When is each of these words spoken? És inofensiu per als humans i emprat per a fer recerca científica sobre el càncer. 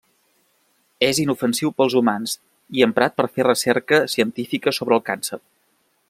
És 1.07 1.19
inofensiu 1.23 1.73
per 1.81 1.85
als 1.85 1.97
humans 1.99 2.33
i 2.79 2.85
emprat 2.87 3.15
per 3.19 3.25
a 3.27 3.31
fer 3.35 3.47
recerca 3.49 4.03
científica 4.17 4.75
sobre 4.79 4.99
el 5.01 5.05
càncer. 5.11 5.41